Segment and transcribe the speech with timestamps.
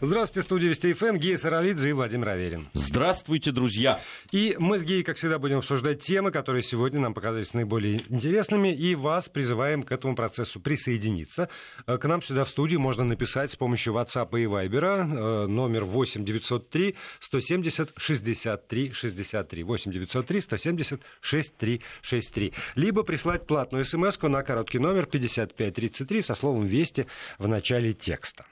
[0.00, 2.68] Здравствуйте, студия Вести ФМ, Гея Саралидзе и Владимир Аверин.
[2.72, 4.00] Здравствуйте, друзья.
[4.30, 8.72] И мы с Геей, как всегда, будем обсуждать темы, которые сегодня нам показались наиболее интересными,
[8.72, 11.48] и вас призываем к этому процессу присоединиться.
[11.88, 15.84] Э, к нам сюда в студию можно написать с помощью WhatsApp и Viber, э, номер
[15.84, 24.42] 8 903 170 63 63, 8 903 170 63 63, либо прислать платную смс на
[24.44, 27.08] короткий номер 5533 со словом «Вести»
[27.38, 28.46] в начале текста.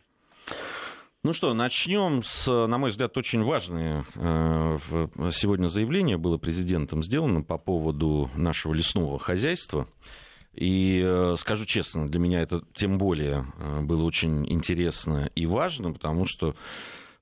[1.27, 4.78] Ну что, начнем с, на мой взгляд, очень важное э,
[5.33, 9.88] сегодня заявление было президентом сделано по поводу нашего лесного хозяйства.
[10.55, 15.92] И э, скажу честно, для меня это тем более э, было очень интересно и важно,
[15.92, 16.55] потому что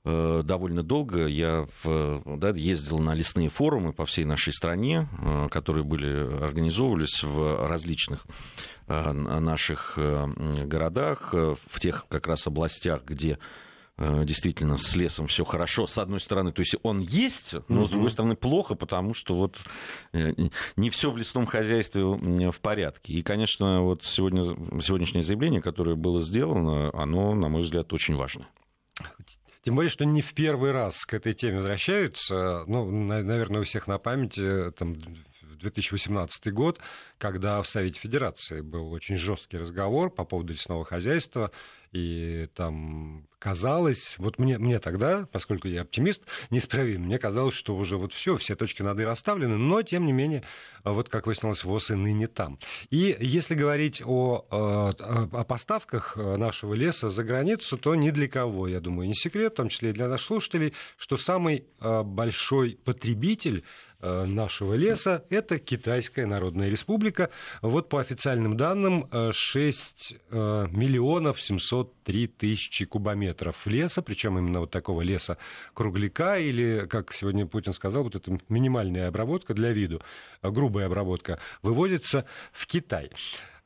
[0.05, 5.09] довольно долго я в, да, ездил на лесные форумы по всей нашей стране,
[5.51, 8.27] которые были, организовывались в различных
[8.87, 13.64] наших городах, в тех как раз областях, где Э,
[13.97, 18.11] действительно с лесом все хорошо, с одной стороны, то есть он есть, но с другой
[18.11, 19.57] стороны плохо, потому что вот
[20.13, 20.33] э,
[20.77, 23.13] не все в лесном хозяйстве в порядке.
[23.13, 24.43] И, конечно, вот сегодня,
[24.81, 28.49] сегодняшнее заявление, которое было сделано, оно, на мой взгляд, очень важно.
[29.63, 32.65] Тем более, что не в первый раз к этой теме возвращаются.
[32.67, 34.97] Ну, наверное, у всех на памяти там,
[35.59, 36.79] 2018 год,
[37.19, 41.51] когда в Совете Федерации был очень жесткий разговор по поводу лесного хозяйства,
[41.95, 47.97] и там казалось, вот мне, мне тогда, поскольку я оптимист, неисправим, мне казалось, что уже
[47.97, 50.43] вот все, все точки над «и» расставлены, но, тем не менее,
[50.83, 52.59] вот как выяснилось, ВОЗ и ныне там.
[52.91, 58.81] И если говорить о, о поставках нашего леса за границу, то ни для кого, я
[58.81, 63.63] думаю, не секрет, в том числе и для наших слушателей, что самый большой потребитель
[63.94, 67.31] Э, нашего леса, это Китайская Народная Республика.
[67.63, 74.71] Вот по официальным данным 6 э, э, миллионов 703 тысячи кубометров леса, причем именно вот
[74.71, 75.39] такого леса
[75.73, 80.03] кругляка или, как сегодня Путин сказал, вот эта минимальная обработка для виду,
[80.43, 83.11] грубая обработка, выводится в Китай.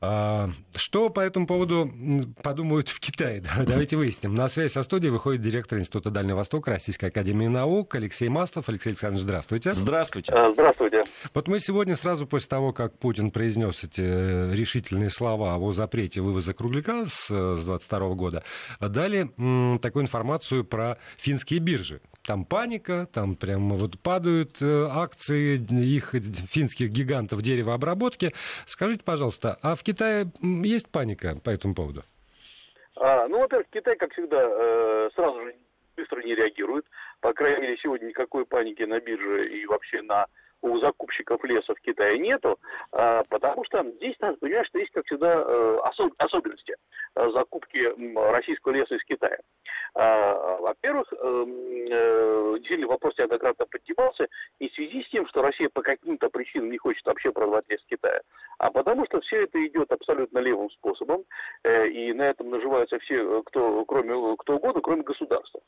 [0.01, 1.91] А, что по этому поводу
[2.41, 3.43] подумают в Китае?
[3.67, 4.33] Давайте выясним.
[4.33, 8.69] На связь со студией выходит директор Института Дальнего Востока Российской Академии Наук Алексей Маслов.
[8.69, 9.73] Алексей Александрович, здравствуйте.
[9.73, 10.31] Здравствуйте.
[10.31, 11.01] А, здравствуйте.
[11.33, 16.21] Вот мы сегодня сразу после того, как Путин произнес эти э, решительные слова о запрете
[16.21, 18.43] вывоза кругляка с 22 года,
[18.79, 19.29] дали
[19.79, 21.99] такую информацию про финские биржи.
[22.29, 26.11] Там паника, там прямо вот падают э, акции их
[26.47, 28.35] финских гигантов деревообработки.
[28.67, 30.27] Скажите, пожалуйста, а в Китае
[30.63, 32.03] есть паника по этому поводу?
[32.97, 35.55] А, ну, во-первых, Китай, как всегда, э, сразу же
[35.97, 36.85] быстро не реагирует.
[37.19, 40.27] По крайней мере, сегодня никакой паники на бирже и вообще на
[40.61, 42.59] у закупщиков леса в Китае нету,
[42.91, 46.75] а, потому что здесь надо понимать, что есть, как всегда, э, особ, особенности
[47.15, 47.93] э, закупки
[48.31, 49.37] российского леса из Китая.
[49.95, 51.49] А, во-первых, эм,
[51.89, 54.27] э, действительно вопрос неоднократно поднимался
[54.59, 57.81] не в связи с тем, что Россия по каким-то причинам не хочет вообще продавать лес
[57.81, 58.21] в Китае,
[58.57, 61.23] а потому что все это идет абсолютно левым способом,
[61.65, 65.61] и на этом наживаются все, кто, кроме, кто угодно, кроме государства.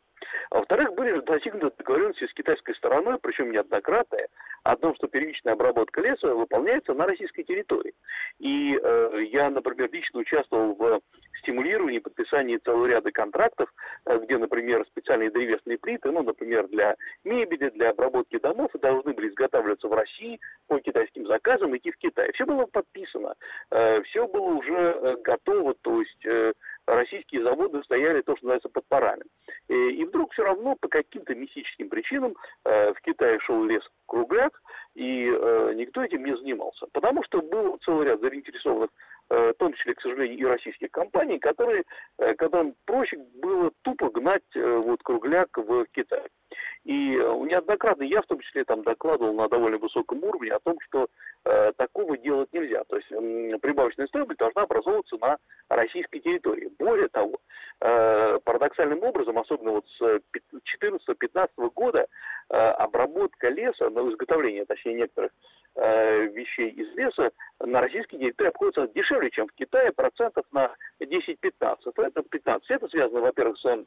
[0.52, 4.28] А во-вторых, были достигнуты договоренности с китайской стороной, причем неоднократные,
[4.64, 7.94] о том, что первичная обработка леса выполняется на российской территории.
[8.40, 11.02] И э, я, например, лично участвовал в
[11.42, 13.74] стимулировании, подписании целого ряда контрактов,
[14.06, 19.30] э, где, например, специальные древесные плиты, ну, например, для мебели, для обработки домов, должны были
[19.30, 22.32] изготавливаться в России по китайским заказам, идти в Китай.
[22.34, 23.36] Все было подписано,
[23.72, 26.26] э, все было уже э, готово, то есть
[26.86, 29.24] российские заводы стояли то, что называется под парами.
[29.68, 34.62] И, вдруг все равно по каким-то мистическим причинам э, в Китае шел лес кругляк,
[34.96, 36.88] и э, никто этим не занимался.
[36.92, 38.90] Потому что был целый ряд заинтересованных,
[39.30, 41.84] э, в том числе, к сожалению, и российских компаний, которые,
[42.38, 46.28] которым проще было тупо гнать вот, кругляк в Китай.
[46.84, 50.80] И э, неоднократно я в том числе там докладывал на довольно высоком уровне о том,
[50.88, 51.08] что
[51.46, 52.84] э, такого делать нельзя.
[52.86, 55.38] То есть э, прибавочная стоимость должна образовываться на
[55.70, 56.72] российской территории.
[56.80, 57.40] Более того,
[57.82, 60.22] э, парадоксальным образом, особенно вот с
[60.82, 62.08] 2014-2015 года,
[62.50, 65.32] э, обработка леса, на изготовление, точнее, некоторых
[65.76, 71.92] э, вещей из леса на российской территории обходится дешевле, чем в Китае, процентов на 10-15.
[71.98, 72.72] Это 15.
[72.72, 73.86] Это связано, во-первых, с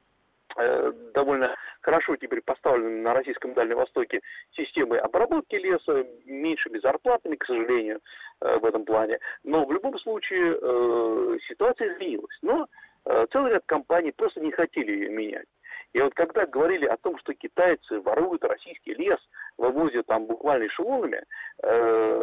[1.14, 4.20] довольно хорошо теперь поставлены на российском Дальнем Востоке
[4.52, 8.00] системы обработки леса, меньшими зарплатами, к сожалению,
[8.40, 9.18] э, в этом плане.
[9.42, 12.38] Но в любом случае э, ситуация изменилась.
[12.42, 12.68] Но
[13.32, 15.46] целый ряд компаний просто не хотели ее менять.
[15.92, 19.18] И вот когда говорили о том, что китайцы воруют российский лес,
[19.58, 21.22] вывозят там буквально эшелонами,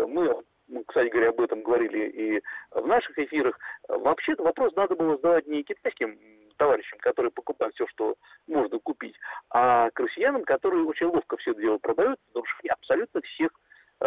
[0.07, 0.43] мы
[0.87, 2.41] кстати говоря, об этом говорили и
[2.71, 6.17] в наших эфирах, вообще-то вопрос надо было задавать не китайским
[6.61, 8.15] товарищам, которые покупают все, что
[8.45, 9.15] можно купить,
[9.49, 13.49] а к россиянам, которые очень ловко все это дело продают, в абсолютно всех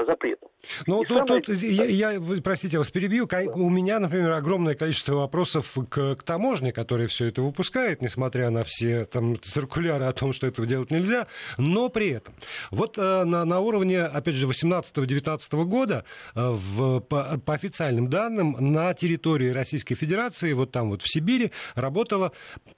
[0.07, 0.51] Запретов.
[0.87, 1.43] Ну, тут, самое...
[1.43, 3.29] тут я, я, простите, вас перебью.
[3.55, 8.65] У меня, например, огромное количество вопросов к, к таможне, которая все это выпускает, несмотря на
[8.65, 11.29] все там циркуляры о том, что этого делать нельзя.
[11.59, 12.35] Но при этом,
[12.71, 16.05] вот э, на, на уровне, опять же, 18-19 года,
[16.35, 21.53] э, в, по, по официальным данным, на территории Российской Федерации, вот там вот в Сибири,
[21.75, 22.33] работало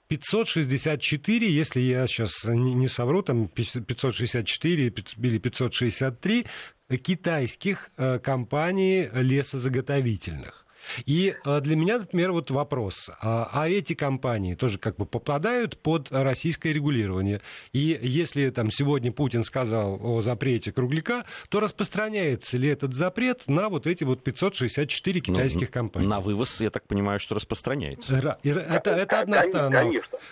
[0.07, 6.45] 564, если я сейчас не, не совру, там 564 или 563
[6.95, 10.66] китайских э, компаний лесозаготовительных.
[11.05, 15.77] И э, для меня, например, вот вопрос, а, а эти компании тоже как бы попадают
[15.77, 17.41] под российское регулирование?
[17.73, 23.69] И если там сегодня Путин сказал о запрете кругляка, то распространяется ли этот запрет на
[23.69, 26.07] вот эти вот 564 ну, китайских ну, компаний?
[26.07, 28.37] На вывоз, я так понимаю, что распространяется.
[28.43, 29.85] Это, это одна сторона.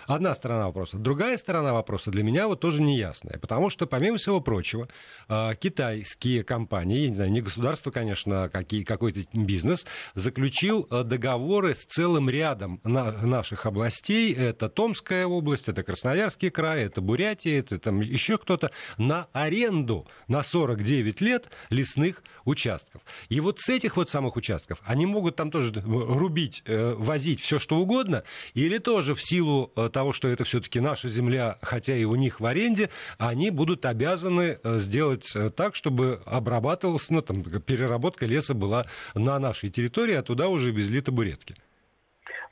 [0.06, 0.98] Одна сторона вопроса.
[0.98, 4.88] Другая сторона вопроса для меня вот тоже неясная, потому что, помимо всего прочего,
[5.28, 10.86] э, китайские компании, я не знаю, не государство, конечно, а какие, какой-то бизнес, заключают заключил
[10.90, 14.32] э, договоры с целым рядом наших областей.
[14.32, 20.44] Это Томская область, это Красноярский край, это Бурятия, это там еще кто-то, на аренду на
[20.44, 23.02] 49 лет лесных участков.
[23.28, 27.58] И вот с этих вот самых участков они могут там тоже рубить, э, возить все
[27.58, 28.22] что угодно,
[28.54, 32.38] или тоже в силу э, того, что это все-таки наша земля, хотя и у них
[32.38, 35.26] в аренде, они будут обязаны сделать
[35.56, 41.00] так, чтобы обрабатывалась, ну, там, переработка леса была на нашей территории, а туда уже везли
[41.00, 41.54] табуретки.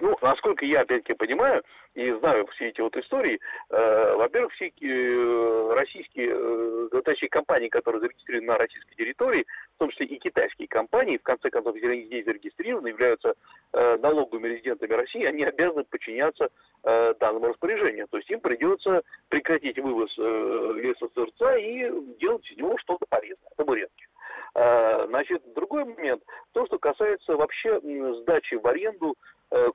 [0.00, 1.62] Ну, насколько я, опять-таки, понимаю
[1.94, 3.38] и знаю все эти вот истории,
[3.70, 9.46] э, во-первых, все э, российские, э, точнее, компании, которые зарегистрированы на российской территории,
[9.76, 13.34] в том числе и китайские компании, в конце концов, если они здесь зарегистрированы, являются
[13.72, 16.48] э, налоговыми резидентами России, они обязаны подчиняться
[16.82, 18.08] э, данному распоряжению.
[18.08, 24.06] То есть им придется прекратить вывоз э, лесосырца и делать из него что-то полезное, табуретки.
[24.54, 26.22] Э, значит, другой момент,
[26.52, 27.80] то, что касается вообще
[28.20, 29.16] сдачи в аренду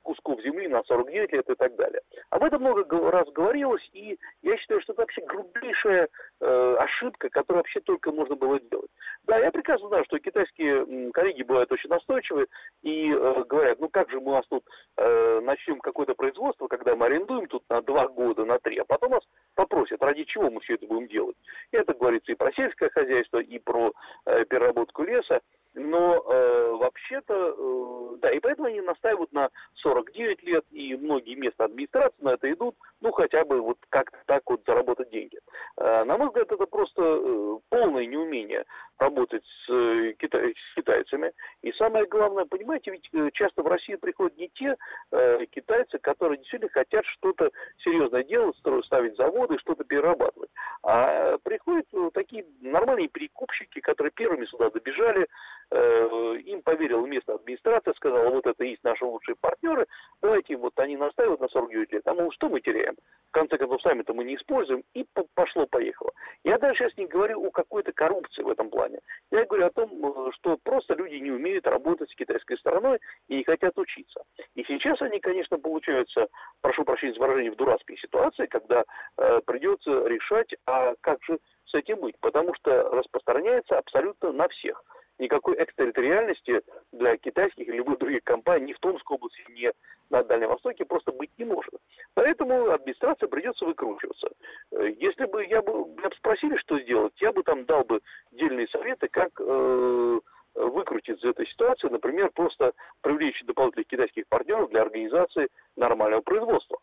[0.02, 2.00] кусков земли на 49 лет и так далее.
[2.30, 6.08] Об этом много раз говорилось, и я считаю, что это вообще грубейшая
[6.40, 8.90] э, ошибка, которую вообще только можно было сделать.
[9.24, 12.46] Да, я прекрасно знаю, что китайские коллеги бывают очень настойчивы
[12.82, 14.64] и э, говорят, ну как же мы у нас тут
[14.96, 19.12] э, начнем какое-то производство, когда мы арендуем тут на два года, на три, а потом
[19.12, 19.22] нас
[19.54, 21.36] попросят, ради чего мы все это будем делать.
[21.72, 23.92] И это говорится и про сельское хозяйство, и про
[24.26, 25.40] э, переработку леса.
[25.74, 31.64] Но э, вообще-то, э, да, и поэтому они настаивают на 49 лет, и многие места
[31.64, 35.38] администрации на это идут, ну, хотя бы вот как-то так вот заработать деньги.
[35.76, 38.64] Э, на мой взгляд, это просто э, полное неумение
[38.98, 41.32] работать с, э, китай, с китайцами.
[41.62, 44.76] И самое главное, понимаете, ведь э, часто в Россию приходят не те
[45.12, 50.50] э, китайцы, которые действительно хотят что-то серьезное делать, ставить заводы, что-то перерабатывать.
[50.82, 55.26] А приходят э, такие нормальные перекупщики, которые первыми сюда добежали,
[55.72, 59.86] им поверила местная администрация, сказала, вот это есть наши лучшие партнеры,
[60.20, 62.96] давайте вот они настаивают на 49 лет, а мы что мы теряем?
[63.28, 66.10] В конце концов, сами-то мы не используем, и пошло-поехало.
[66.42, 68.98] Я даже сейчас не говорю о какой-то коррупции в этом плане.
[69.30, 73.36] Я говорю о том, э, что просто люди не умеют работать с китайской стороной и
[73.36, 74.24] не хотят учиться.
[74.56, 76.26] И сейчас они, конечно, получаются,
[76.60, 78.84] прошу прощения за выражение, в дурацкой ситуации, когда
[79.16, 84.82] э, придется решать, а как же с этим быть, потому что распространяется абсолютно на всех
[85.20, 86.62] никакой экстерриториальности
[86.92, 89.70] для китайских или любых других компаний ни в Томской области, ни
[90.10, 91.72] на Дальнем Востоке просто быть не может.
[92.14, 94.30] Поэтому администрация придется выкручиваться.
[94.72, 98.00] Э, если бы я бы меня бы спросили, что сделать, я бы там дал бы
[98.32, 100.20] дельные советы, как э,
[100.54, 102.72] выкрутить из этой ситуации, например, просто
[103.02, 106.78] привлечь дополнительных китайских партнеров для организации нормального производства.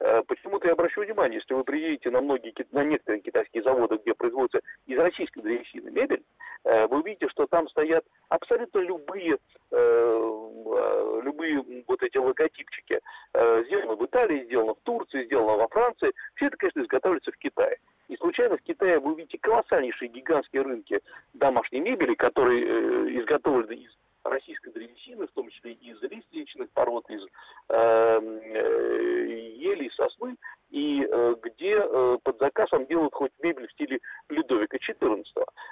[0.00, 4.14] Э, почему-то я обращу внимание, если вы приедете на многие, на некоторые китайские заводы, где
[4.14, 6.22] производится из российской древесины мебель,
[6.64, 9.36] э, вы увидите, что там стоят абсолютно любые,
[9.70, 13.00] э, любые вот эти логотипчики.
[13.34, 16.12] Сделано в Италии, сделано в Турции, сделано во Франции.
[16.34, 17.76] Все это, конечно, изготавливается в Китае.
[18.08, 21.00] И случайно в Китае вы увидите колоссальнейшие гигантские рынки
[21.34, 23.90] домашней мебели, которые изготовлены из
[24.24, 27.22] российской древесины, в том числе из лиственничных пород, из
[27.68, 30.36] эм, э, ели, сосны,
[30.70, 35.24] и э, где э, под заказом делают хоть мебель в стиле Людовика XIV.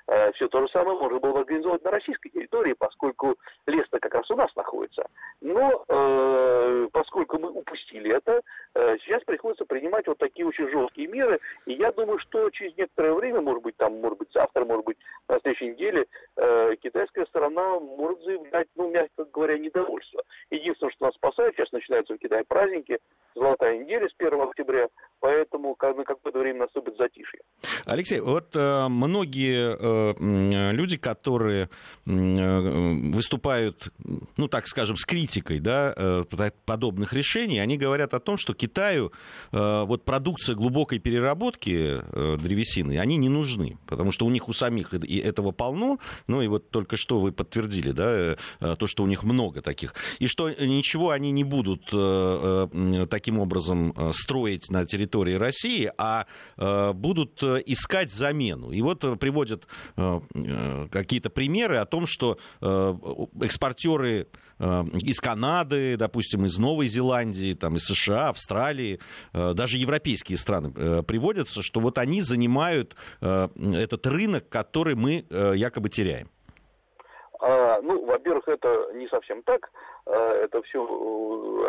[0.08, 4.30] Э, все то же самое можно было организовать на российской территории, поскольку лес-то как раз
[4.30, 5.06] у нас находится.
[5.40, 8.42] Но э, поскольку мы упустили это,
[8.74, 13.14] э, сейчас приходится принимать вот такие очень жесткие меры, и я думаю, что через некоторое
[13.14, 16.06] время, может быть, там, может быть, завтра, может быть, на следующей неделе,
[16.36, 20.22] э, китайская сторона может заявлять, ну, мягко говоря, недовольство.
[20.50, 22.98] Единственное, что нас спасает, сейчас начинаются в Китае праздники,
[23.34, 24.88] золотая неделя с 1 октября,
[25.20, 27.40] поэтому на какое-то время наступит затишье.
[27.98, 31.68] Алексей, вот э, многие э, люди, которые
[32.06, 32.77] э,
[33.12, 33.92] выступают,
[34.36, 36.24] ну так скажем, с критикой да, э,
[36.64, 39.12] подобных решений, они говорят о том, что Китаю
[39.52, 44.52] э, вот продукция глубокой переработки э, древесины, они не нужны, потому что у них у
[44.52, 48.36] самих и этого полно, ну и вот только что вы подтвердили, да,
[48.76, 51.86] то, что у них много таких, и что ничего они не будут
[53.10, 56.26] таким образом строить на территории России, а
[56.56, 58.70] будут искать замену.
[58.70, 59.66] И вот приводят
[60.90, 62.38] какие-то примеры о том, что
[63.42, 69.00] экспортеры из Канады, допустим, из Новой Зеландии, там, из США, Австралии,
[69.32, 76.28] даже европейские страны приводятся, что вот они занимают этот рынок, который мы якобы теряем.
[77.40, 79.70] А, ну, во-первых, это не совсем так.
[80.06, 80.82] А, это все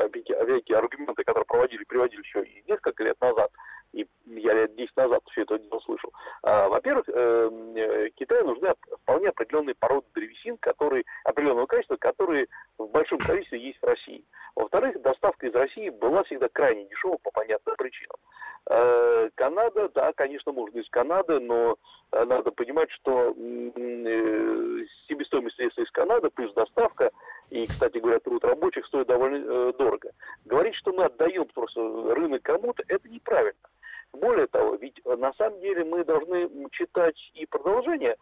[0.03, 3.51] опять аргументы, которые проводили, приводили еще несколько лет назад.
[3.93, 6.11] И я лет 10 назад все это дело слышал.
[6.43, 12.87] А, во-первых, эм, э, Китаю нужны вполне определенные породы древесин, которые, определенного качества, которые в
[12.87, 14.23] большом количестве есть в России.
[14.55, 18.17] Во-вторых, доставка из России была всегда крайне дешевой по понятным причинам.
[18.69, 21.75] Э, Канада, да, конечно, можно из Канады, но
[22.11, 23.33] э, надо понимать, что
[25.07, 27.09] себестоимость леса из Канады плюс доставка
[27.49, 30.11] и, кстати говоря, труд рабочих стоит довольно дорого.
[30.45, 31.81] Говорить, что мы отдаем просто
[32.13, 33.57] рынок кому-то, это неправильно.
[34.13, 38.17] Более того, ведь на самом деле мы должны читать и продолжение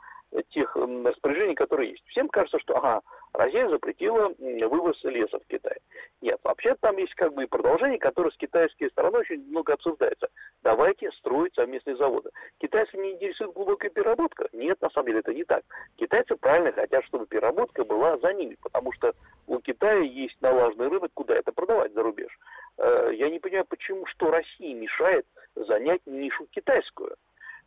[0.50, 2.04] тех распоряжений, которые есть.
[2.08, 3.02] Всем кажется, что ага,
[3.34, 5.78] Россия запретила вывоз леса в Китай.
[6.22, 10.28] Нет, вообще там есть как бы и продолжение, которое с китайской стороной очень много обсуждается.
[10.64, 12.32] Давайте строить совместные заводы.
[12.58, 14.50] Китайцы не интересует глубокая переработка?
[14.52, 15.64] Нет, на самом деле это не так.
[15.96, 19.14] Китайцы правильно хотят, чтобы переработка была за ними, потому что
[19.46, 22.38] у Китая есть налаженный рынок, куда это продавать за рубеж.
[22.78, 25.26] Э, я не понимаю, почему, что России мешает
[25.68, 27.16] занять нишу китайскую.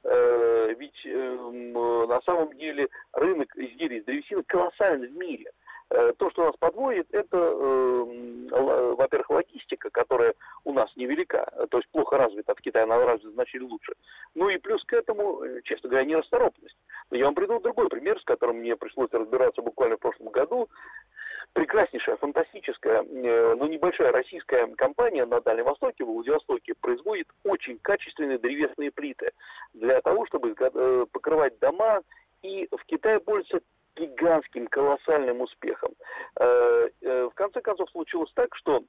[0.02, 1.72] Э, ведь эм,
[2.08, 5.50] на самом деле рынок изделий из древесины колоссальный в мире.
[5.90, 11.90] Э, то, что нас подводит, это, эм, во-первых, логистика, которая у нас невелика, то есть
[11.90, 13.92] плохо развита, в Китае она развита значительно лучше.
[14.34, 16.76] Ну и плюс к этому, э, честно говоря, нерасторопность.
[17.10, 20.68] Но я вам приведу другой пример, с которым мне пришлось разбираться буквально в прошлом году
[21.52, 28.38] прекраснейшая, фантастическая, э, но небольшая российская компания на Дальнем Востоке, в Владивостоке, производит очень качественные
[28.38, 29.32] древесные плиты
[29.74, 32.00] для того, чтобы э, покрывать дома,
[32.42, 33.60] и в Китае пользуется
[33.96, 35.92] гигантским, колоссальным успехом.
[36.36, 38.82] Э, в конце концов случилось так, что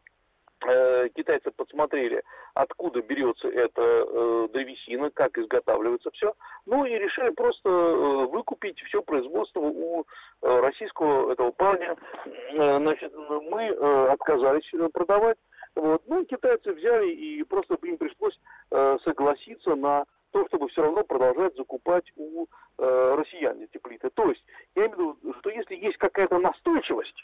[1.15, 6.33] китайцы подсмотрели, откуда берется эта э, древесина, как изготавливается все,
[6.65, 10.05] ну и решили просто э, выкупить все производство у
[10.41, 11.95] э, российского этого парня.
[12.25, 15.37] Э, значит, мы э, отказались продавать.
[15.75, 16.01] Вот.
[16.07, 18.37] Ну, китайцы взяли и просто им пришлось
[18.71, 22.45] э, согласиться на то, чтобы все равно продолжать закупать у
[22.77, 24.09] э, россиян эти плиты.
[24.09, 24.43] То есть,
[24.75, 27.15] я имею в виду, что если есть какая-то настойчивость,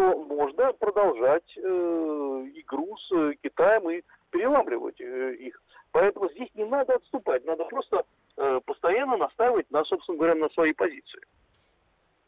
[0.00, 5.60] то можно продолжать э, игру с э, Китаем и переламливать э, их.
[5.92, 8.04] Поэтому здесь не надо отступать, надо просто
[8.38, 11.20] э, постоянно настаивать на, собственно говоря, на своей позиции.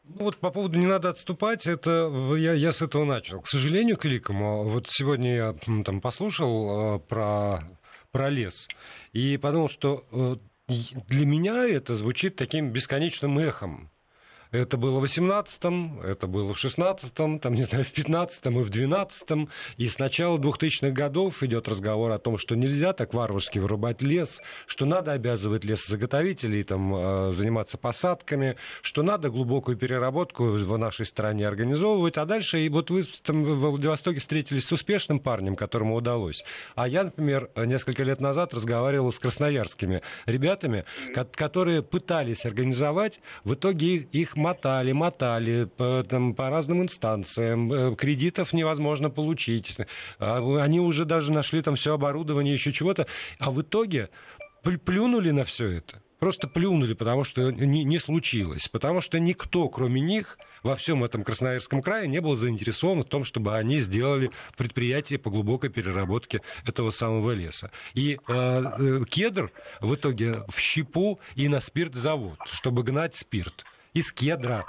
[0.03, 3.41] Ну вот по поводу не надо отступать, это я, я с этого начал.
[3.41, 7.61] К сожалению, к великому, вот сегодня я там послушал э, про,
[8.11, 8.67] про лес
[9.13, 10.35] и подумал, что э,
[11.07, 13.89] для меня это звучит таким бесконечным эхом.
[14.53, 18.69] Это было в 18-м, это было в 16-м, там, не знаю, в 15-м и в
[18.69, 19.49] 12-м.
[19.77, 24.43] И с начала 2000-х годов идет разговор о том, что нельзя так варварски вырубать лес,
[24.67, 31.47] что надо обязывать лесозаготовителей там, э, заниматься посадками, что надо глубокую переработку в нашей стране
[31.47, 32.19] организовывать.
[32.19, 36.45] А дальше, и вот вы там в Владивостоке встретились с успешным парнем, которому удалось.
[36.75, 43.95] А я, например, несколько лет назад разговаривал с красноярскими ребятами, которые пытались организовать, в итоге
[43.95, 49.77] их мотали, мотали по, там, по разным инстанциям, э, кредитов невозможно получить.
[50.19, 53.07] А они уже даже нашли там все оборудование, еще чего-то.
[53.39, 54.09] А в итоге
[54.85, 56.01] плюнули на все это.
[56.19, 58.69] Просто плюнули, потому что не, не случилось.
[58.69, 63.25] Потому что никто, кроме них, во всем этом Красноярском крае не был заинтересован в том,
[63.25, 67.71] чтобы они сделали предприятие по глубокой переработке этого самого леса.
[67.93, 74.11] И э, э, кедр в итоге в щепу и на спиртзавод, чтобы гнать спирт из
[74.11, 74.65] кедра.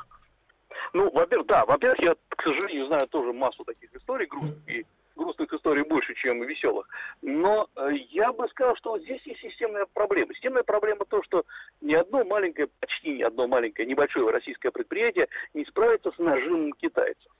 [0.92, 5.52] Ну, во-первых, да, во-первых, я, к сожалению, знаю тоже массу таких историй грустных, и грустных
[5.52, 6.88] историй больше, чем веселых.
[7.22, 10.34] Но э, я бы сказал, что здесь есть системная проблема.
[10.34, 11.44] Системная проблема то, что
[11.80, 17.32] ни одно маленькое, почти ни одно маленькое, небольшое российское предприятие не справится с нажимом китайцев.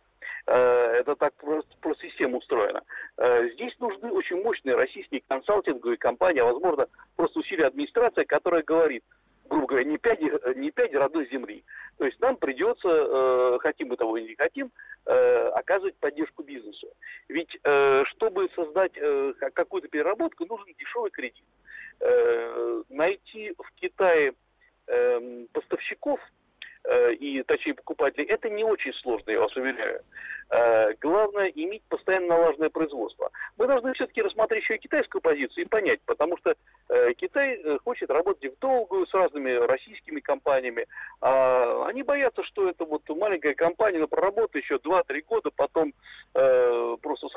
[0.47, 2.83] Это так просто, просто система устроена.
[3.17, 6.87] Здесь нужны очень мощные российские консалтинговые компании, а возможно
[7.17, 9.05] просто усилия администрации, которая говорит,
[9.49, 10.21] грубо говоря, не пять,
[10.57, 11.65] не пять родной земли.
[11.99, 14.71] То есть нам придется, э, хотим мы того или не хотим,
[15.07, 16.89] э, оказывать поддержку бизнесу.
[17.29, 21.45] Ведь э, чтобы создать э, какую-то переработку, нужен дешевый кредит.
[22.01, 24.35] Э, найти в Китае
[24.87, 26.21] э, поставщиков
[26.85, 30.03] э, и, точнее, покупателей, это не очень сложно, я вас уверяю.
[30.51, 33.31] Э, главное иметь постоянно налаженное производство.
[33.57, 36.55] Мы должны все-таки рассмотреть еще и китайскую позицию и понять, потому что
[36.89, 40.87] э, Китай э, хочет работать в долгую с разными российскими компаниями.
[41.21, 45.93] А они боятся, что это вот маленькая компания, но проработает еще 2-3 года, потом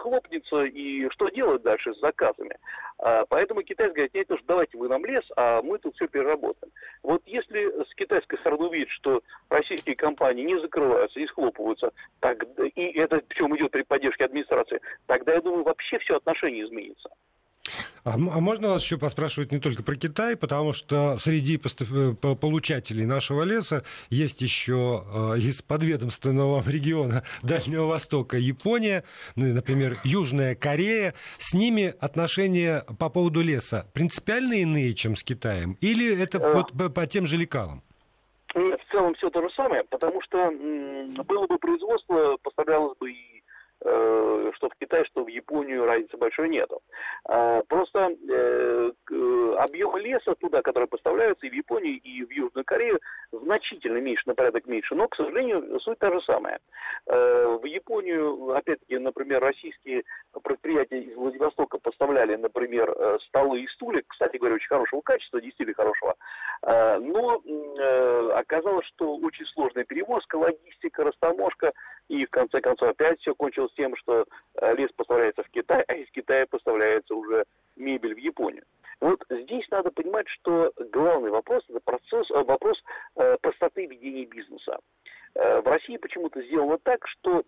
[0.08, 2.58] просто схлопнется, и что делать дальше с заказами?
[3.00, 6.72] А, поэтому китайцы говорят, нет, уж давайте вы нам лес, а мы тут все переработаем.
[7.04, 12.44] Вот если с китайской стороны увидеть, что российские компании не закрываются, не схлопываются, так,
[12.76, 17.10] и это причем идет при поддержке администрации, тогда, я думаю, вообще все отношение изменится.
[18.04, 23.06] А, а можно вас еще поспрашивать не только про Китай, потому что среди э, получателей
[23.06, 29.04] нашего леса есть еще э, из подведомственного региона Дальнего Востока Япония,
[29.36, 31.14] ну, например, Южная Корея.
[31.38, 35.78] С ними отношения по поводу леса принципиально иные, чем с Китаем?
[35.82, 36.54] Или это э.
[36.54, 37.84] вот по, по тем же лекалам?
[38.56, 43.37] Нет, в целом все то же самое, потому что было бы производство, поставлялось бы и
[43.80, 46.82] что в Китай, что в Японию разницы большой нету.
[47.26, 48.92] А, просто э,
[49.58, 53.00] объемы леса туда, которые поставляются и в Японию, и в Южную Корею,
[53.32, 56.60] значительно меньше, на порядок меньше, но, к сожалению, суть та же самая.
[57.08, 60.04] Э, в Японию, опять-таки, например, российские
[60.44, 65.76] предприятия из Владивостока поставляли, например, э, столы и стулья, кстати говоря, очень хорошего качества, действительно
[65.76, 66.16] хорошего,
[66.64, 71.74] э, но э, оказалось, что очень сложная перевозка, логистика, растаможка,
[72.08, 75.94] и в конце концов опять все кончилось тем, что э, лес поставляется в Китай, а
[75.94, 77.46] из Китая поставляется уже
[77.76, 78.64] мебель в Японию.
[79.00, 82.82] Вот здесь надо понимать, что главный вопрос это процесс, э, вопрос
[83.16, 84.80] э, простоты ведения бизнеса.
[85.36, 87.44] В России почему-то сделано так, что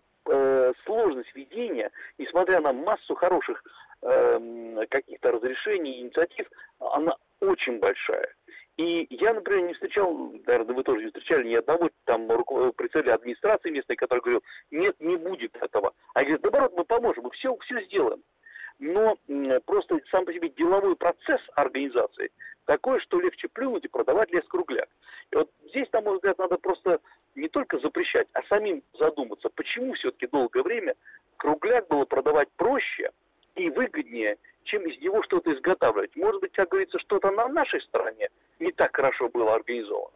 [0.84, 3.64] сложность ведения, несмотря на массу хороших
[4.02, 8.32] э, каких-то разрешений, инициатив, она очень большая.
[8.80, 12.26] И я, например, не встречал, наверное, вы тоже не встречали ни одного там
[12.72, 15.92] представителя администрации местной, который говорил, нет, не будет этого.
[16.14, 18.22] А говорит, наоборот, мы поможем, мы все, все сделаем.
[18.78, 19.18] Но
[19.66, 22.30] просто сам по себе деловой процесс организации
[22.64, 24.88] такой, что легче плюнуть и продавать лес кругляк.
[25.30, 27.00] И вот здесь, на мой взгляд, надо просто
[27.34, 30.94] не только запрещать, а самим задуматься, почему все-таки долгое время
[31.36, 33.10] кругляк было продавать проще
[33.56, 36.14] и выгоднее, чем из него что-то изготавливать.
[36.16, 40.14] Может быть, как говорится, что-то на нашей стороне не так хорошо было организовано.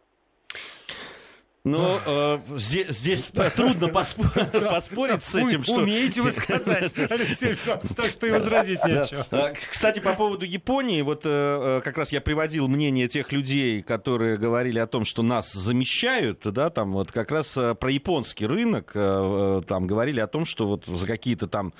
[1.65, 5.77] Но э, здесь, здесь трудно поспорить, с этим, что...
[5.77, 9.25] Умеете вы сказать, Алексей Александрович, так что и возразить нечего.
[9.31, 13.81] А, кстати, по поводу Японии, вот э, э, как раз я приводил мнение тех людей,
[13.81, 18.45] которые говорили о том, что нас замещают, да, там вот как раз э, про японский
[18.45, 21.73] рынок, там говорили о том, что вот за какие-то там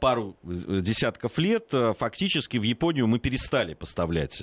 [0.00, 4.42] пару десятков лет фактически в Японию мы перестали поставлять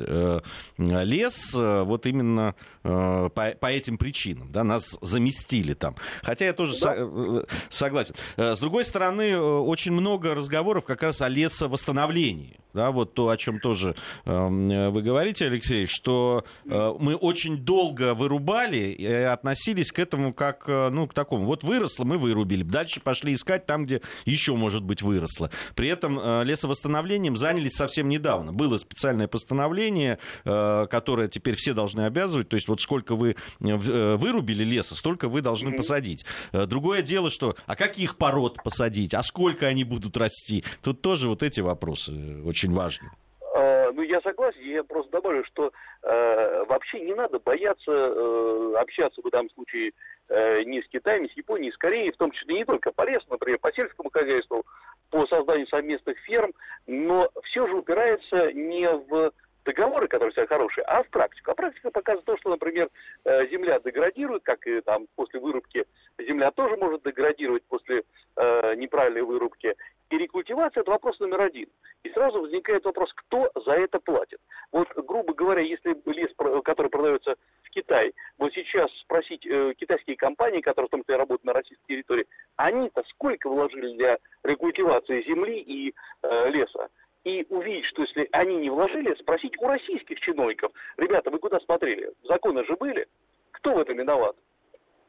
[0.78, 5.96] лес вот именно по, по этим причинам, да, нас заместили там.
[6.24, 6.80] Хотя я тоже да.
[6.80, 8.16] со- э, согласен.
[8.38, 12.58] Э, с другой стороны, э, очень много разговоров как раз о лесовосстановлении.
[12.78, 18.14] Да, вот то, о чем тоже э, вы говорите, Алексей, что э, мы очень долго
[18.14, 21.46] вырубали и относились к этому как, ну, к такому.
[21.46, 22.62] Вот выросло, мы вырубили.
[22.62, 25.50] Дальше пошли искать там, где еще, может быть, выросло.
[25.76, 28.54] При этом э, лесовосстановлением занялись совсем недавно.
[28.54, 32.50] Было специальное постановление, э, которое теперь все должны обязывать.
[32.50, 35.78] То есть вот сколько вы вырубили леса, столько вы должны mm-hmm.
[35.78, 36.26] посадить.
[36.52, 40.64] Э, другое дело, что а каких пород посадить, а сколько они будут расти?
[40.82, 43.10] Тут тоже вот эти вопросы очень важны.
[43.58, 45.72] А, ну, я согласен, я просто добавлю, что
[46.04, 49.94] э, вообще не надо бояться э, общаться в данном случае
[50.30, 52.92] э, ни с Китаем, ни с Японией, ни с Кореей, в том числе не только
[52.92, 54.66] по лесу, например, по сельскому хозяйству,
[55.10, 56.54] по созданию совместных ферм,
[56.86, 59.32] но все же упирается не в
[59.68, 61.52] договоры, которые все хорошие, а в практику.
[61.52, 62.90] А практика показывает то, что, например,
[63.26, 65.86] э, земля деградирует, как и там после вырубки
[66.20, 68.04] земля тоже может деградировать после
[68.38, 69.76] э, неправильной вырубки.
[70.10, 71.68] И рекультивация– это вопрос номер один.
[72.04, 74.40] И сразу возникает вопрос, кто за это платит.
[74.72, 76.32] Вот, грубо говоря, если лес,
[76.64, 81.44] который продается в Китай, вот сейчас спросить э, китайские компании, которые в том числе работают
[81.44, 85.94] на российской территории, они-то сколько вложили для рекультивации земли и
[86.24, 86.90] э, леса?
[87.24, 92.14] и увидеть, что если они не вложили, спросить у российских чиновников, ребята, вы куда смотрели?
[92.24, 93.06] Законы же были?
[93.52, 94.38] Кто в этом виноват?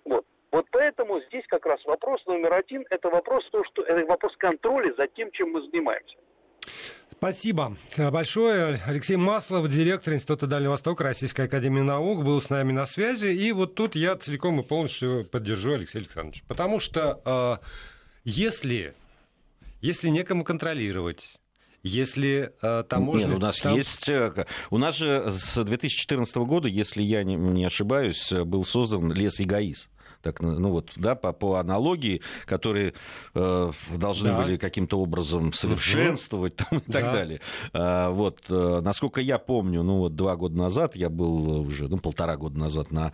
[0.04, 0.26] Вот.
[0.50, 4.94] Вот поэтому здесь как раз вопрос номер один, это вопрос, то, что, это вопрос контроля
[4.96, 6.16] за тем, чем мы занимаемся.
[7.11, 8.80] Спасибо большое.
[8.87, 13.26] Алексей Маслов, директор Института Дальнего Востока Российской Академии Наук, был с нами на связи.
[13.26, 16.44] И вот тут я целиком и полностью поддержу Алексея Александровича.
[16.46, 17.66] Потому что э,
[18.24, 18.94] если,
[19.80, 21.38] если некому контролировать,
[21.82, 23.28] если э, таможня...
[23.28, 23.74] Нет, у нас там...
[23.74, 24.08] есть...
[24.08, 29.40] Э, у нас же с 2014 года, если я не, не ошибаюсь, был создан лес
[29.40, 29.88] эгоиз
[30.22, 32.94] так, ну вот, да, по, по аналогии, которые
[33.35, 34.42] э, должны да.
[34.42, 37.12] были каким-то образом совершенствовать там, и так да.
[37.12, 37.40] далее.
[37.72, 41.98] А, вот, э, насколько я помню, ну вот два года назад я был уже, ну
[41.98, 43.12] полтора года назад на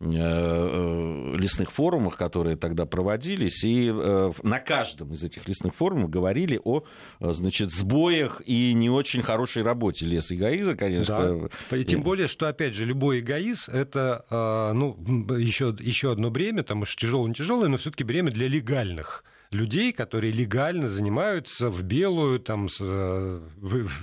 [0.00, 6.08] э, э, лесных форумах, которые тогда проводились, и э, на каждом из этих лесных форумов
[6.08, 6.84] говорили о,
[7.20, 11.48] значит, сбоях и не очень хорошей работе лес и гаиза, конечно.
[11.70, 11.76] Да.
[11.76, 14.96] И тем более, что, опять же, любой эгоиз это, э, ну,
[15.36, 19.24] еще, еще одно бремя, бремя, там уж тяжелое, не тяжелое, но все-таки бремя для легальных
[19.50, 23.40] людей, которые легально занимаются в белую, там э,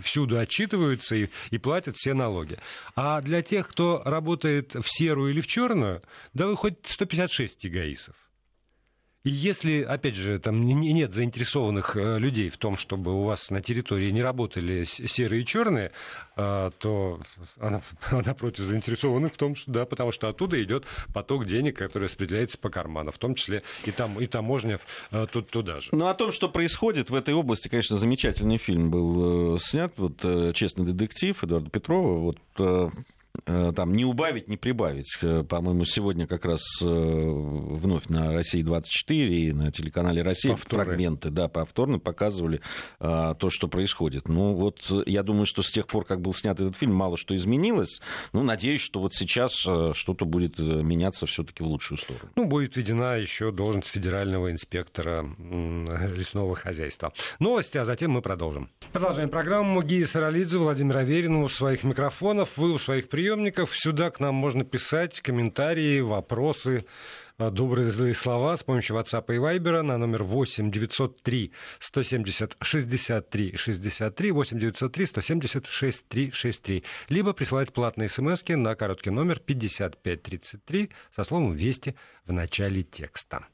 [0.04, 2.58] всюду отчитываются и, и платят все налоги.
[2.96, 6.02] А для тех, кто работает в серую или в черную,
[6.34, 8.16] да вы хоть 156 эгоисов.
[9.24, 13.62] И если, опять же, там нет заинтересованных э, людей в том, чтобы у вас на
[13.62, 15.92] территории не работали серые и черные,
[16.36, 17.20] э, то
[17.60, 22.06] она, она против заинтересованных в том, что да, потому что оттуда идет поток денег, который
[22.06, 24.80] распределяется по карману, в том числе и там и таможня
[25.12, 25.90] э, тут туда же.
[25.92, 30.86] Ну о том, что происходит в этой области, конечно, замечательный фильм был снят, вот честный
[30.86, 32.92] детектив Эдуарда Петрова, вот
[33.46, 35.18] там не убавить, не прибавить.
[35.22, 40.84] Э, по-моему, сегодня как раз э, вновь на России 24 и на телеканале Россия Повторы.
[40.84, 42.62] фрагменты, да, повторно показывали
[43.00, 44.28] а, то, что происходит.
[44.28, 47.36] Ну вот я думаю, что с тех пор, как был снят этот фильм, мало что
[47.36, 48.02] изменилось.
[48.34, 52.30] Ну, надеюсь, что вот сейчас что-то будет меняться все-таки в лучшую сторону.
[52.36, 57.14] Ну, будет введена еще должность федерального инспектора лесного хозяйства.
[57.40, 58.70] Новости, а затем мы продолжим.
[58.92, 59.82] Продолжаем программу.
[59.82, 63.78] Гия Саралидзе, Владимир Аверин у своих микрофонов, вы у своих приемов приемников.
[63.78, 66.86] Сюда к нам можно писать комментарии, вопросы,
[67.38, 73.56] э, добрые злые слова с помощью WhatsApp и Viber на номер 8 903 170 63
[73.56, 76.84] 63 8 903 170 63 63.
[77.10, 81.94] Либо присылать платные смс на короткий номер 5533 со словом «Вести»
[82.26, 83.46] в начале текста.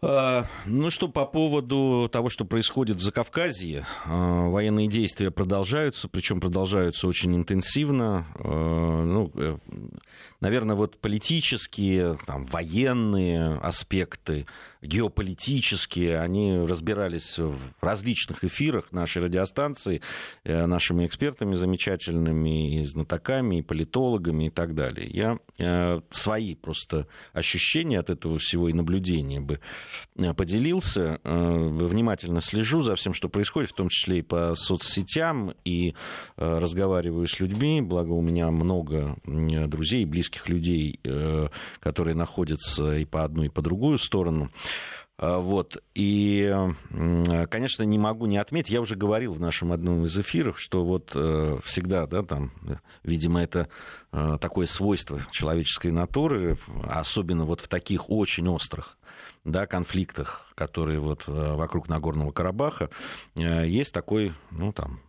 [0.00, 6.40] А, ну что, по поводу того, что происходит в Закавказье, а, военные действия продолжаются, причем
[6.40, 8.26] продолжаются очень интенсивно.
[8.36, 9.58] А, ну, э,
[10.40, 14.46] наверное, вот политические, там, военные аспекты,
[14.82, 20.00] геополитические, они разбирались в различных эфирах нашей радиостанции,
[20.44, 25.08] э, нашими экспертами замечательными, и знатоками, и политологами и так далее.
[25.10, 29.60] Я э, свои просто ощущения от этого всего и наблюдения бы
[30.16, 31.18] э, поделился.
[31.24, 35.94] Внимательно слежу за всем, что происходит, в том числе и по соцсетям, и
[36.36, 41.00] разговариваю с людьми, благо у меня много друзей близких людей,
[41.80, 44.50] которые находятся и по одну, и по другую сторону.
[45.18, 45.82] А, вот.
[45.94, 46.54] И,
[47.50, 51.12] конечно, не могу не отметить, я уже говорил в нашем одном из эфиров, что вот
[51.14, 52.52] э, всегда, да, там,
[53.02, 53.68] видимо, это
[54.12, 58.96] э, такое свойство человеческой натуры, особенно вот в таких очень острых
[59.44, 62.90] да, конфликтах, которые вот э, вокруг Нагорного Карабаха,
[63.34, 65.00] есть такой, ну, там,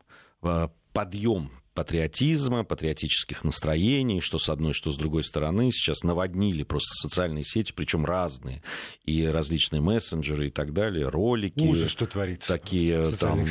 [0.94, 5.72] подъем патриотизма, патриотических настроений, что с одной, что с другой стороны.
[5.72, 8.62] Сейчас наводнили просто социальные сети, причем разные,
[9.06, 11.62] и различные мессенджеры и так далее, ролики.
[11.62, 12.52] Ужас, что творится.
[12.52, 13.46] Такие, там,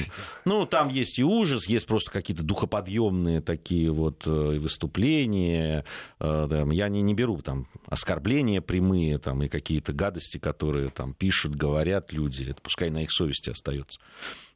[0.44, 5.86] ну, там есть и ужас, есть просто какие-то духоподъемные такие вот э, выступления.
[6.20, 11.54] Э, я не, не беру там оскорбления прямые там, и какие-то гадости, которые там пишут,
[11.54, 12.44] говорят люди.
[12.50, 13.98] Это пускай на их совести остается.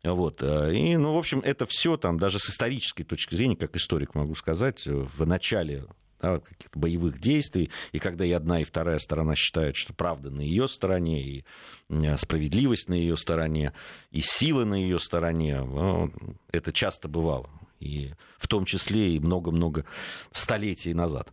[0.04, 0.42] Вот.
[0.42, 4.14] Э, и, ну, в общем, это все там, даже с исторической точки зрения, как историк
[4.14, 5.86] могу сказать, э, в начале
[6.20, 10.40] да, каких-то боевых действий, и когда и одна, и вторая сторона считают, что правда на
[10.40, 11.44] ее стороне, и
[11.88, 13.72] э, справедливость на ее стороне,
[14.10, 16.12] и сила на ее стороне, ну,
[16.50, 19.84] это часто бывало, и в том числе и много-много
[20.32, 21.30] столетий назад.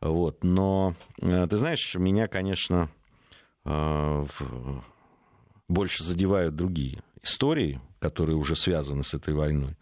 [0.00, 0.44] Вот.
[0.44, 2.90] Но, ты знаешь, меня, конечно,
[5.68, 9.76] больше задевают другие истории, которые уже связаны с этой войной.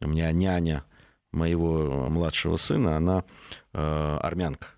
[0.00, 0.84] У меня няня
[1.32, 3.24] моего младшего сына, она
[3.72, 4.68] э, армянка.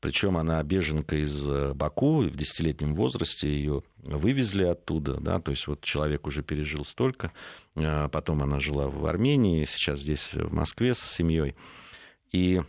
[0.00, 5.66] Причем она беженка из э, Баку, в десятилетнем возрасте ее вывезли оттуда, да, то есть
[5.66, 7.32] вот человек уже пережил столько,
[7.74, 11.56] э, потом она жила в Армении, сейчас здесь в Москве с семьей.
[12.30, 12.62] И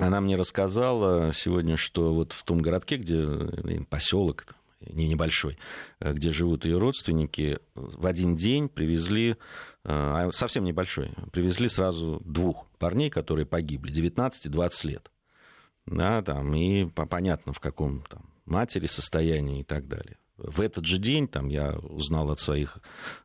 [0.00, 4.46] она мне рассказала сегодня, что вот в том городке, где поселок,
[4.80, 5.58] не небольшой,
[6.00, 9.36] где живут ее родственники, в один день привезли,
[9.84, 15.10] а, совсем небольшой, привезли сразу двух парней, которые погибли, 19 и 20 лет.
[15.86, 20.18] Да, там, и понятно, в каком там, матери состоянии и так далее.
[20.36, 22.78] В этот же день там, я узнал от своих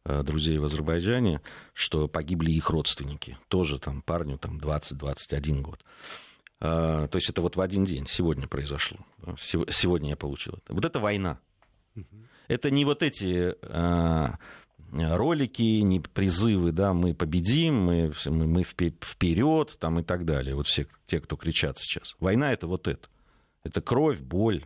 [0.04, 1.42] э, друзей в Азербайджане,
[1.74, 3.38] что погибли их родственники.
[3.50, 5.84] Тоже там парню там, 20-21 год.
[6.64, 8.98] Э, то есть это вот в один день, сегодня произошло.
[9.38, 10.74] Сегодня я получил это.
[10.74, 11.40] Вот это война.
[12.48, 14.38] Это не вот эти э,
[14.92, 20.56] ролики, не призывы, да, мы победим, мы, мы вперед, там и так далее.
[20.56, 22.16] Вот все те, кто кричат сейчас.
[22.20, 23.10] Война это вот это.
[23.64, 24.64] Это кровь, боль,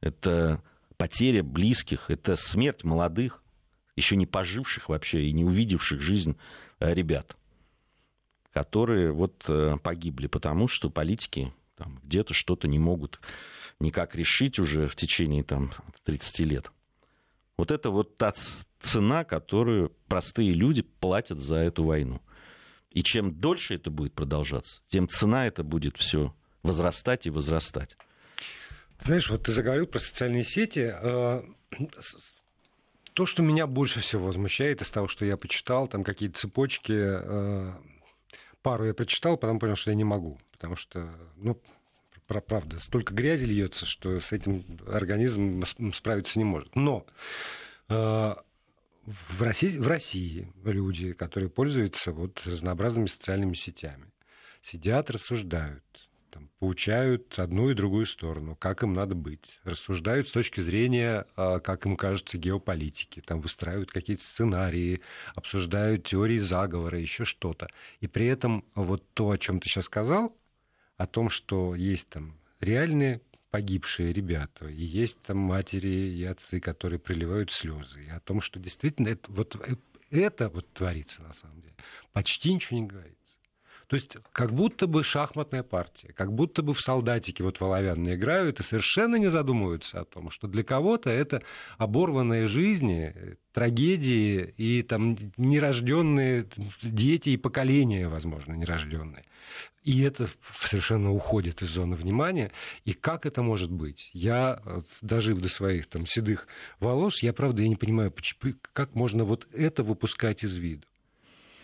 [0.00, 0.62] это
[0.96, 3.42] потеря близких, это смерть молодых,
[3.94, 6.36] еще не поживших вообще и не увидевших жизнь
[6.80, 7.36] э, ребят,
[8.54, 13.20] которые вот э, погибли, потому что политики там, где-то что-то не могут
[13.80, 15.72] никак решить уже в течение там,
[16.04, 16.70] 30 лет.
[17.58, 18.32] Вот это вот та
[18.80, 22.20] цена, которую простые люди платят за эту войну.
[22.92, 27.96] И чем дольше это будет продолжаться, тем цена это будет все возрастать и возрастать.
[29.00, 30.94] Знаешь, вот ты заговорил про социальные сети.
[30.94, 31.42] Э,
[33.14, 37.72] то, что меня больше всего возмущает из того, что я почитал, там какие-то цепочки, э,
[38.64, 41.60] пару я прочитал, потом понял, что я не могу, потому что, ну,
[42.26, 46.74] правда, столько грязи льется, что с этим организм справиться не может.
[46.74, 47.06] Но
[47.90, 54.10] э, в России, в России люди, которые пользуются вот разнообразными социальными сетями,
[54.62, 55.83] сидят, рассуждают,
[56.34, 61.60] там, поучают одну и другую сторону, как им надо быть, рассуждают с точки зрения, а,
[61.60, 65.00] как им кажется, геополитики, там выстраивают какие-то сценарии,
[65.36, 67.68] обсуждают теории заговора, еще что-то.
[68.00, 70.36] И при этом вот то, о чем ты сейчас сказал,
[70.96, 73.20] о том, что есть там реальные
[73.52, 78.58] погибшие ребята, и есть там матери и отцы, которые приливают слезы, и о том, что
[78.58, 79.76] действительно это вот, э,
[80.10, 81.74] это вот творится на самом деле,
[82.12, 83.18] почти ничего не говорит.
[83.86, 87.64] То есть как будто бы шахматная партия, как будто бы в солдатики вот в
[88.14, 91.42] играют и совершенно не задумываются о том, что для кого-то это
[91.78, 96.46] оборванные жизни, трагедии и там нерожденные
[96.82, 99.24] дети и поколения, возможно, нерожденные.
[99.84, 100.28] И это
[100.60, 102.50] совершенно уходит из зоны внимания.
[102.86, 104.10] И как это может быть?
[104.14, 104.62] Я,
[105.02, 106.48] дожив до своих там седых
[106.80, 108.12] волос, я, правда, я не понимаю,
[108.72, 110.86] как можно вот это выпускать из виду.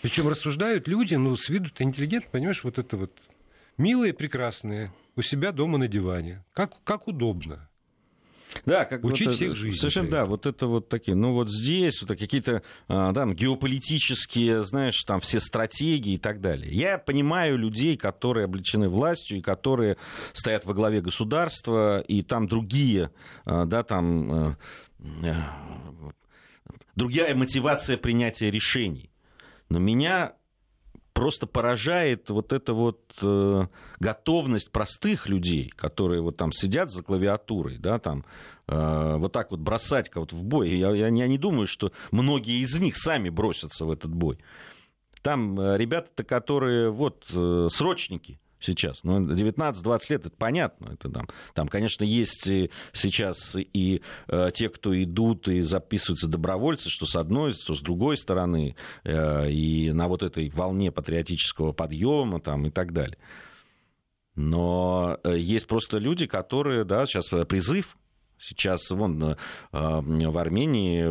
[0.03, 3.13] Причем рассуждают люди, ну, с виду интеллигент, понимаешь, вот это вот
[3.77, 6.45] милые, прекрасные, у себя дома на диване.
[6.55, 7.69] Как, как удобно.
[8.67, 9.77] Да, как учить вот всех жизни.
[9.77, 15.01] Совершенно, да, вот это вот такие, ну вот здесь вот какие-то а, там геополитические, знаешь,
[15.05, 16.73] там все стратегии и так далее.
[16.73, 19.97] Я понимаю людей, которые облечены властью и которые
[20.33, 23.11] стоят во главе государства, и там другие,
[23.45, 24.57] а, да, там а,
[26.97, 29.10] другая мотивация принятия решений.
[29.71, 30.35] Но меня
[31.13, 33.67] просто поражает вот эта вот э,
[33.99, 38.25] готовность простых людей, которые вот там сидят за клавиатурой, да, там
[38.69, 40.71] э, вот так вот бросать кого-то в бой.
[40.71, 44.39] Я, я, я не думаю, что многие из них сами бросятся в этот бой.
[45.23, 49.03] Там э, ребята-то, которые вот э, срочники, сейчас.
[49.05, 50.93] Ну, 19-20 лет, это понятно.
[50.93, 52.49] Это там, там, конечно, есть
[52.93, 58.17] сейчас и э, те, кто идут и записываются добровольцы, что с одной, что с другой
[58.17, 63.19] стороны, э, и на вот этой волне патриотического подъема там, и так далее.
[64.37, 67.97] Но э, есть просто люди, которые, да, сейчас призыв
[68.41, 69.37] Сейчас вон э,
[69.73, 71.05] в Армении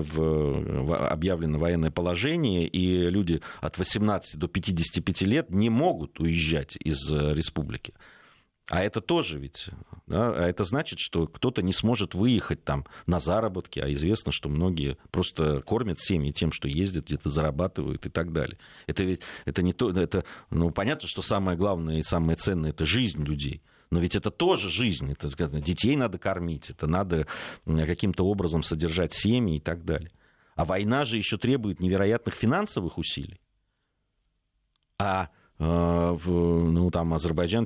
[1.12, 7.34] объявлено военное положение, и люди от 18 до 55 лет не могут уезжать из э,
[7.36, 7.94] республики.
[8.70, 9.68] А это тоже ведь,
[10.06, 14.48] да, а это значит, что кто-то не сможет выехать там на заработки, а известно, что
[14.48, 18.60] многие просто кормят семьи тем, что ездят, где-то зарабатывают и так далее.
[18.86, 22.86] Это ведь это не то, это, ну, понятно, что самое главное и самое ценное это
[22.86, 23.63] жизнь людей.
[23.91, 25.12] Но ведь это тоже жизнь.
[25.12, 25.30] Это,
[25.62, 27.25] детей надо кормить, это надо
[27.65, 30.12] каким-то образом содержать семьи и так далее.
[30.56, 33.39] А война же еще требует невероятных финансовых усилий.
[34.97, 37.65] А э, ну, там Азербайджан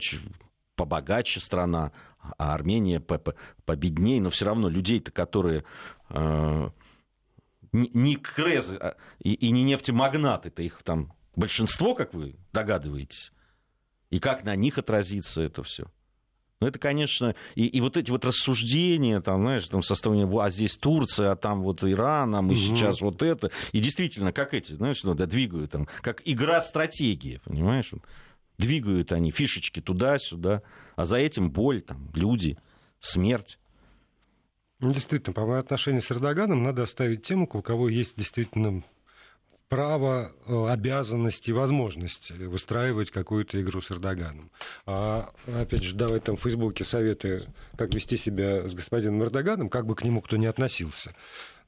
[0.75, 1.91] побогаче страна,
[2.37, 5.65] а Армения победнее, но все равно людей-то, которые
[6.09, 6.69] э,
[7.71, 13.31] не крезы а, и, не нефтемагнаты, это их там большинство, как вы догадываетесь.
[14.09, 15.85] И как на них отразится это все.
[16.63, 20.77] Ну, это, конечно, и, и вот эти вот рассуждения, там, знаешь, там состояние, а здесь
[20.77, 22.57] Турция, а там вот Иран, а мы угу.
[22.57, 23.51] сейчас вот это.
[23.73, 27.91] И действительно, как эти, знаешь, ну, да, двигают там, как игра стратегии, понимаешь?
[28.57, 30.61] Двигают они фишечки туда-сюда,
[30.95, 32.57] а за этим боль, там, люди,
[32.99, 33.59] смерть.
[34.79, 38.83] Ну, действительно, по моему отношению с Эрдоганом надо оставить тем, у кого есть действительно
[39.69, 44.51] право, э, обязанность и возможность выстраивать какую-то игру с Эрдоганом.
[44.85, 47.47] А, опять же, давай там в Фейсбуке советы,
[47.77, 51.15] как вести себя с господином Эрдоганом, как бы к нему кто ни относился.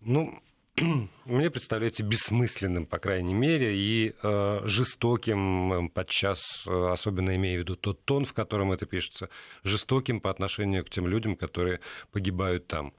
[0.02, 0.40] Ну,
[1.26, 7.60] мне представляется бессмысленным, по крайней мере, и э, жестоким э, подчас, э, особенно имея в
[7.62, 9.30] виду тот тон, в котором это пишется,
[9.64, 11.80] жестоким по отношению к тем людям, которые
[12.12, 12.94] погибают там.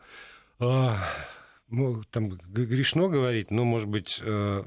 [0.59, 0.95] Э,
[1.69, 4.65] ну, там грешно говорить, но, может быть, э,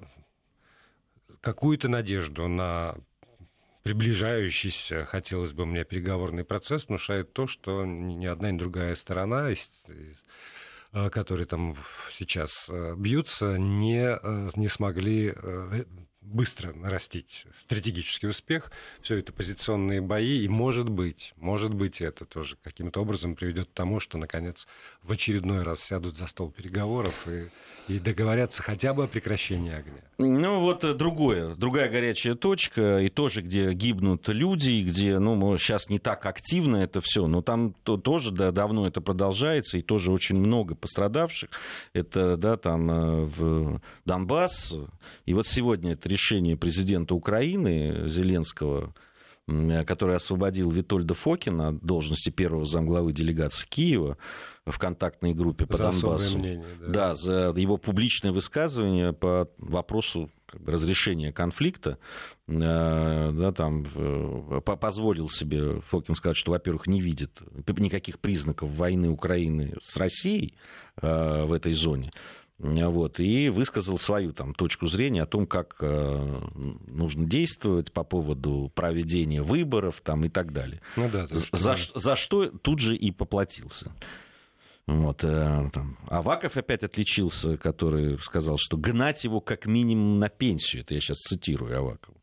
[1.41, 2.95] какую-то надежду на
[3.83, 9.51] приближающийся, хотелось бы мне, переговорный процесс внушает то, что ни одна, ни другая сторона
[10.91, 11.75] Э, которые там
[12.11, 15.35] сейчас э, бьются, не, э, не смогли
[16.29, 18.71] быстро нарастить стратегический успех.
[19.01, 23.73] Все это позиционные бои, и может быть, может быть, это тоже каким-то образом приведет к
[23.73, 24.67] тому, что, наконец,
[25.01, 27.49] в очередной раз сядут за стол переговоров и
[27.89, 30.03] и договорятся хотя бы о прекращении огня.
[30.19, 35.89] Ну, вот э, другое, другая горячая точка, и тоже, где гибнут люди, где, ну, сейчас
[35.89, 40.11] не так активно это все, но там то, тоже да, давно это продолжается, и тоже
[40.11, 41.49] очень много пострадавших.
[41.93, 44.75] Это, да, там э, в Донбасс.
[45.25, 46.18] И вот сегодня это решение
[46.55, 48.93] президента Украины Зеленского,
[49.47, 54.17] который освободил Витольда Фокина от должности первого замглавы делегации Киева
[54.65, 56.37] в контактной группе по за Донбассу.
[56.37, 56.87] Мнение, да.
[56.87, 61.97] да, за его публичное высказывание по вопросу как бы, разрешения конфликта,
[62.47, 63.85] э, да, там,
[64.63, 67.39] позволил себе Фокин сказать, что, во-первых, не видит
[67.77, 70.55] никаких признаков войны Украины с Россией
[71.01, 72.11] э, в этой зоне.
[72.59, 76.37] Вот, и высказал свою там, точку зрения о том, как э,
[76.87, 80.81] нужно действовать по поводу проведения выборов там, и так далее.
[80.97, 83.93] Ну, да, за, за, за что тут же и поплатился.
[84.87, 85.97] Вот, э, там.
[86.07, 90.81] Аваков опять отличился, который сказал, что гнать его как минимум на пенсию.
[90.81, 92.17] Это я сейчас цитирую Авакова.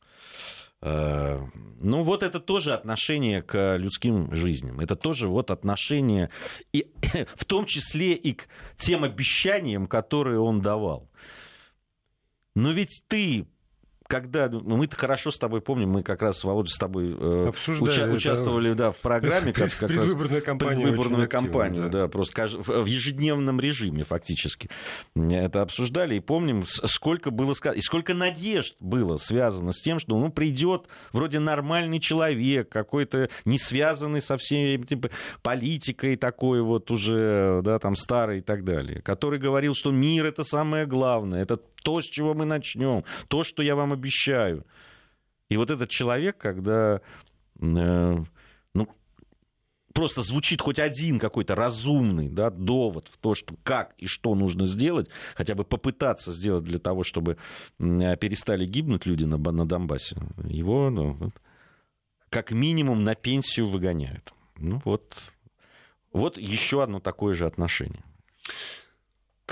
[0.87, 1.45] Э,
[1.81, 4.79] ну, вот это тоже отношение к людским жизням.
[4.79, 6.31] Это тоже вот отношение,
[6.73, 6.93] и,
[7.35, 8.47] в том числе и к
[8.79, 11.11] тем обещаниям, которые он давал.
[12.55, 13.49] Но ведь ты
[14.09, 18.11] когда ну, мы-то хорошо с тобой помним, мы как раз, Володя, с тобой э, уча-
[18.11, 22.03] участвовали да, в программе, как, как предвыборную кампанию, предвыборную кампанию, да.
[22.03, 24.71] да, просто в ежедневном режиме фактически
[25.15, 30.19] это обсуждали и помним, сколько было сказано, и сколько надежд было связано с тем, что
[30.19, 35.11] ну, придет вроде нормальный человек, какой-то не связанный со всей типа,
[35.43, 40.45] политикой такой вот уже, да, там старый и так далее, который говорил, что мир это
[40.45, 44.67] самое главное, это то, с чего мы начнем, то, что я вам обещаю.
[45.49, 47.01] И вот этот человек, когда
[47.61, 48.25] э,
[48.75, 48.89] ну,
[49.93, 54.67] просто звучит хоть один какой-то разумный да, довод в то, что как и что нужно
[54.67, 57.37] сделать, хотя бы попытаться сделать для того, чтобы
[57.79, 61.17] перестали гибнуть люди на, на Донбассе, его ну,
[62.31, 64.35] как минимум на пенсию выгоняют.
[64.57, 65.15] Ну вот,
[66.13, 68.03] вот еще одно такое же отношение.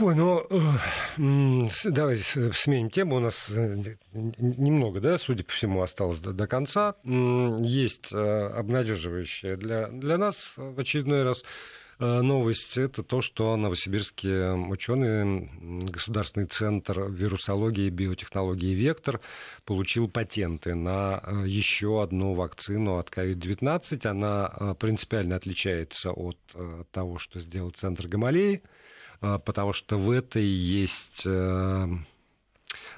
[0.00, 3.16] Ой, ну, э, давай сменим тему.
[3.16, 6.96] У нас э, немного, да, судя по всему, осталось до, до конца.
[7.04, 11.44] Есть э, обнадеживающая для, для нас в очередной раз
[12.00, 12.76] новость.
[12.76, 15.48] Это то, что новосибирские ученые,
[15.88, 19.20] Государственный центр вирусологии и биотехнологии «Вектор»
[19.64, 24.08] получил патенты на еще одну вакцину от COVID-19.
[24.08, 26.36] Она принципиально отличается от
[26.90, 28.60] того, что сделал Центр Гамалеи
[29.38, 31.86] потому что в этой есть э,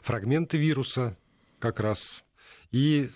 [0.02, 1.16] фрагменты вируса
[1.60, 2.24] как раз,
[2.72, 3.10] и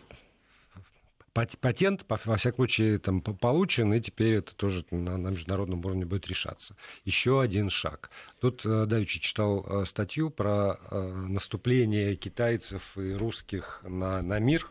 [1.32, 6.28] патент, во всяком случае, там получен, и теперь это тоже на, на международном уровне будет
[6.28, 6.76] решаться.
[7.04, 8.10] Еще один шаг.
[8.40, 14.70] Тут э, Давичи читал э, статью про наступление китайцев и русских на, на мир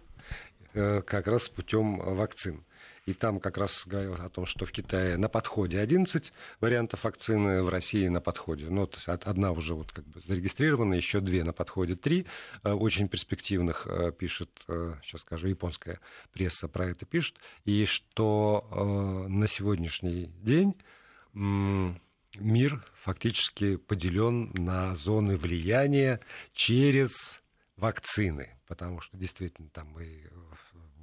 [0.74, 2.64] как раз путем вакцин.
[3.06, 7.64] И там как раз говорилось о том, что в Китае на подходе 11 вариантов вакцины,
[7.64, 8.70] в России на подходе.
[8.70, 12.28] Ну, то есть одна уже вот как бы зарегистрирована, еще две на подходе, три.
[12.64, 16.00] Э, очень перспективных э, пишет, э, сейчас скажу, японская
[16.34, 17.38] пресса про это пишет.
[17.66, 20.76] И что на сегодняшний день
[21.34, 26.20] мир фактически поделен на зоны влияния
[26.54, 27.42] через
[27.76, 30.24] вакцины, потому что действительно там и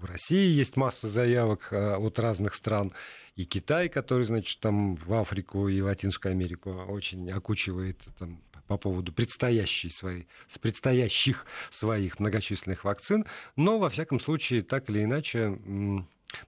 [0.07, 2.93] России есть масса заявок э, от разных стран.
[3.35, 9.13] И Китай, который, значит, там в Африку и Латинскую Америку очень окучивает там, по поводу
[9.13, 15.59] предстоящей своей, с предстоящих своих многочисленных вакцин, но, во всяком случае, так или иначе,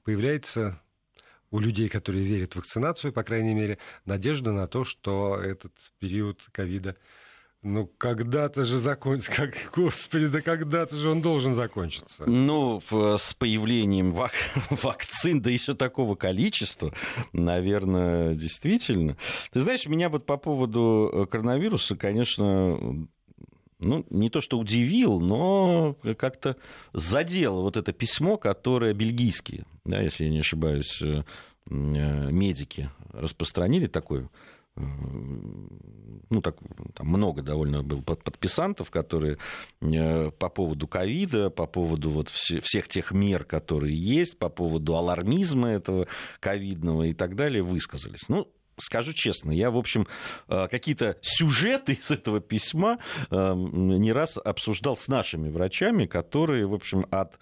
[0.05, 0.81] появляется
[1.51, 6.47] у людей, которые верят в вакцинацию, по крайней мере, надежда на то, что этот период
[6.53, 6.97] ковида
[7.63, 9.33] ну, когда-то же закончится.
[9.37, 12.29] Как, господи, да когда-то же он должен закончиться.
[12.29, 14.33] Ну, с появлением вак...
[14.71, 16.93] вакцин, да еще такого количества,
[17.33, 19.17] наверное, действительно.
[19.53, 23.09] Ты знаешь, меня вот по поводу э, коронавируса, конечно,
[23.81, 26.57] ну, не то что удивил, но как-то
[26.93, 31.25] задел вот это письмо, которое бельгийские, да, если я не ошибаюсь, э,
[31.67, 31.73] э,
[32.31, 34.29] медики распространили такое
[36.31, 36.57] ну, так,
[36.95, 39.39] там много довольно было подписантов, которые
[39.81, 45.70] э, по поводу ковида, по поводу вот всех тех мер, которые есть, по поводу алармизма
[45.70, 46.07] этого
[46.41, 48.29] ковидного и так далее, высказались.
[48.29, 50.07] Ну, скажу честно, я, в общем,
[50.49, 52.99] э, какие-то сюжеты из этого письма
[53.31, 57.39] э, не раз обсуждал с нашими врачами, которые, в общем, от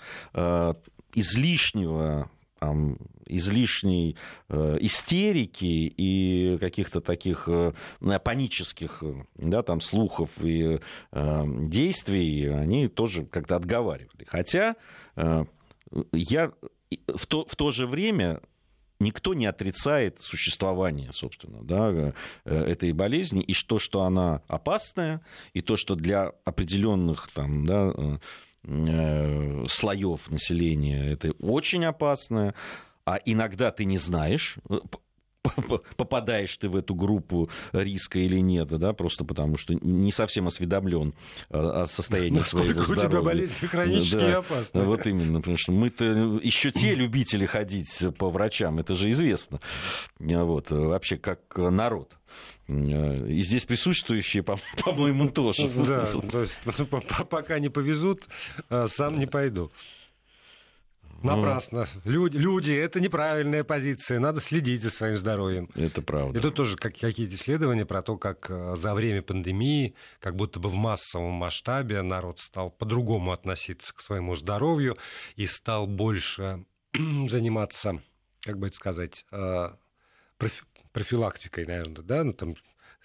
[1.14, 4.16] излишнего там, излишней
[4.48, 7.72] э, истерики и каких-то таких э,
[8.24, 9.02] панических
[9.36, 10.80] да, там, слухов и
[11.12, 14.24] э, действий, они тоже как-то отговаривали.
[14.26, 14.76] Хотя
[15.16, 15.44] э,
[16.12, 16.52] я
[17.06, 18.40] в то, в то же время
[18.98, 22.12] никто не отрицает существование, собственно, да, э,
[22.44, 25.20] этой болезни, и то, что она опасная,
[25.52, 28.18] и то, что для определенных там, да, э,
[28.68, 32.52] Э, слоев населения это очень опасно,
[33.06, 34.78] а иногда ты не знаешь, э,
[35.96, 41.14] попадаешь ты в эту группу риска или нет, да, просто потому что не совсем осведомлен
[41.50, 43.06] о состоянии своего здоровья.
[43.06, 44.84] у тебя болезни хронические да, опасны.
[44.84, 46.04] Вот именно, потому что мы-то
[46.42, 49.60] еще те любители ходить по врачам, это же известно,
[50.18, 52.16] вот, вообще как народ.
[52.66, 54.42] И здесь присутствующие,
[54.84, 55.68] по-моему, тоже.
[55.86, 56.58] Да, то есть
[57.30, 58.22] пока не повезут,
[58.88, 59.70] сам не пойду.
[61.22, 61.86] Напрасно.
[62.04, 64.18] Люди, люди, это неправильная позиция.
[64.18, 65.68] Надо следить за своим здоровьем.
[65.74, 66.38] Это правда.
[66.38, 70.60] И тут тоже как, какие-то исследования про то, как а, за время пандемии, как будто
[70.60, 74.96] бы в массовом масштабе народ стал по-другому относиться к своему здоровью
[75.36, 76.64] и стал больше
[76.94, 78.00] заниматься,
[78.40, 79.76] как бы это сказать, а,
[80.92, 82.56] профилактикой, наверное, да, ну там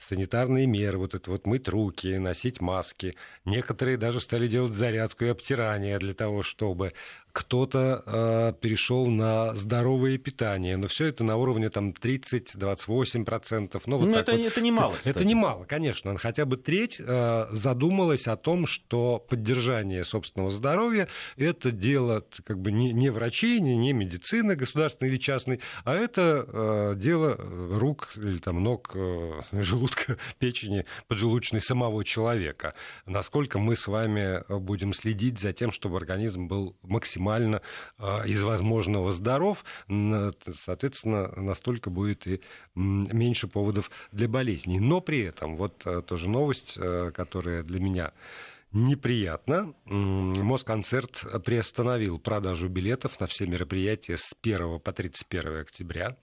[0.02, 3.16] санитарные меры, вот это вот мыть руки, носить маски.
[3.46, 6.94] Некоторые даже стали делать зарядку и обтирание для того, чтобы
[7.34, 13.82] кто-то э, перешел на здоровое питание, но все это на уровне там 30-28%.
[13.86, 14.42] Ну, вот ну это, вот.
[14.42, 15.16] это немало, кстати.
[15.16, 16.18] Это немало, конечно.
[16.18, 21.08] Хотя бы треть э, задумалась о том, что поддержание собственного здоровья–
[21.38, 26.46] это дело как бы не, не врачей, не, не медицины государственной или частной, а это
[26.48, 32.74] э, дело рук или там ног, э, желудка, печени, поджелудочной самого человека.
[33.06, 37.62] Насколько мы с вами будем следить за тем, чтобы организм был максимально максимально
[37.98, 42.42] а, из возможного здоров, соответственно, настолько будет и
[42.76, 44.80] меньше поводов для болезней.
[44.80, 48.12] Но при этом, вот а, тоже новость, а, которая для меня
[48.72, 49.74] неприятно.
[49.86, 56.16] Москонцерт приостановил продажу билетов на все мероприятия с 1 по 31 октября.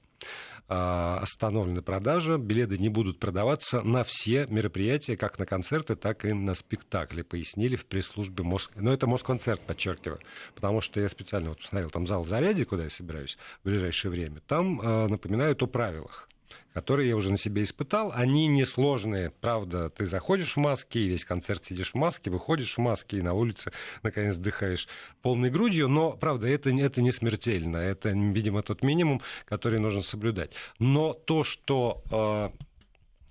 [0.70, 6.32] А, остановлена продажа, билеты не будут продаваться на все мероприятия, как на концерты, так и
[6.34, 8.72] на спектакли, пояснили в пресс-службе Моск...
[8.76, 10.20] Но это Москонцерт, подчеркиваю,
[10.54, 14.40] потому что я специально вот посмотрел там зал заряди, куда я собираюсь в ближайшее время,
[14.46, 16.28] там э, напоминают о правилах
[16.72, 18.12] которые я уже на себе испытал.
[18.14, 19.90] Они несложные, правда.
[19.90, 23.72] Ты заходишь в маске, весь концерт сидишь в маске, выходишь в маске, и на улице,
[24.03, 24.88] наконец, вдыхаешь
[25.22, 25.88] полной грудью.
[25.88, 27.78] Но, правда, это, это не смертельно.
[27.78, 30.53] Это, видимо, тот минимум, который нужно соблюдать.
[30.78, 32.51] Но то, что э,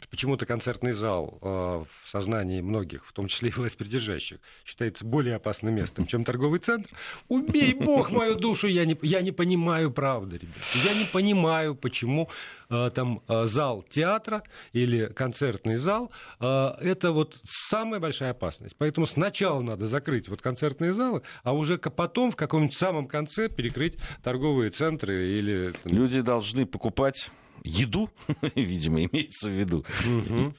[0.10, 5.76] почему-то концертный зал э, в сознании многих, в том числе и властьпридержащих, считается более опасным
[5.76, 6.90] местом, чем торговый центр.
[7.28, 10.56] Убей бог мою душу, я не, я не понимаю правды, ребят.
[10.86, 12.30] Я не понимаю, почему
[12.70, 14.44] э, там э, зал театра
[14.74, 18.76] или концертный зал это вот самая большая опасность.
[18.78, 23.96] Поэтому сначала надо закрыть вот концертные залы, а уже потом в каком-нибудь самом конце перекрыть
[24.24, 25.72] торговые центры или...
[25.86, 27.30] Люди должны покупать
[27.64, 28.10] еду,
[28.56, 29.86] видимо, имеется в виду.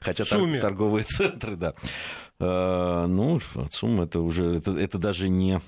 [0.00, 1.74] Хотя торговые центры, да.
[2.40, 5.60] Э, ну, ЦУМ это уже, это, это даже не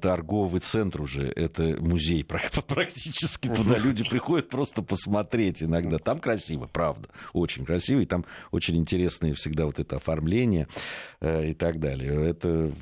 [0.00, 2.24] торговый центр уже, это музей
[2.66, 3.48] практически.
[3.48, 5.98] Туда люди приходят просто посмотреть иногда.
[5.98, 10.68] Там красиво, правда, очень красиво, и там очень интересные всегда вот это оформление
[11.20, 12.30] э, и так далее.
[12.30, 12.72] Это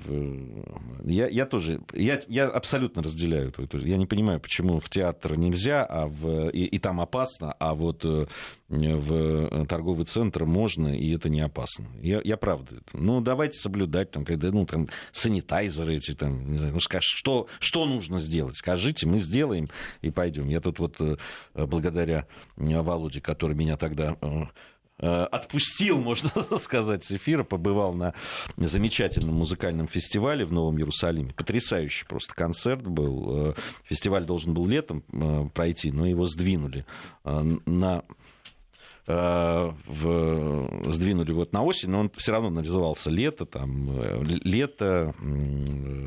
[1.05, 3.79] я, я тоже, я, я абсолютно разделяю это.
[3.79, 8.05] Я не понимаю, почему в театр нельзя, а в, и, и там опасно, а вот
[8.05, 8.27] э,
[8.69, 11.87] в торговый центр можно, и это не опасно.
[12.01, 12.77] Я, я правда.
[12.93, 17.47] Ну, давайте соблюдать, там, когда, ну, там, санитайзеры эти, там, не знаю, ну, скажешь, что,
[17.61, 18.57] что нужно сделать?
[18.57, 19.69] Скажите, мы сделаем
[20.03, 20.49] и пойдем.
[20.49, 21.17] Я тут вот э,
[21.55, 24.43] благодаря Володе, который меня тогда э,
[25.01, 28.15] э, отпустил, можно сказать, с эфира, побывал на
[28.57, 31.33] замечательном музыкальном фестивале в Новом Иерусалиме.
[31.35, 33.55] Потрясающий просто концерт был.
[33.85, 35.03] Фестиваль должен был летом
[35.55, 36.85] пройти, но его сдвинули
[37.25, 38.05] на
[39.09, 45.15] в, сдвинули вот на осень, но он все равно назывался лето, там, лето,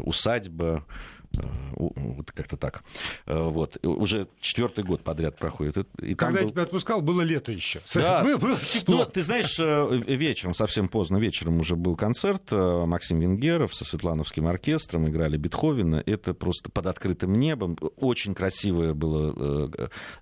[0.03, 2.83] усадьба, Э, вот как-то так.
[3.25, 3.77] Э, вот.
[3.85, 5.77] Уже четвертый год подряд проходит.
[6.01, 6.45] И Когда был...
[6.45, 7.81] я тебя отпускал, было лето еще.
[7.93, 8.23] Да.
[8.37, 8.97] Было тепло.
[8.97, 12.51] Ну, ты знаешь, э, вечером, совсем поздно вечером уже был концерт.
[12.51, 16.03] Максим Венгеров со Светлановским оркестром играли Бетховена.
[16.05, 17.77] Это просто под открытым небом.
[17.97, 19.69] Очень красивая была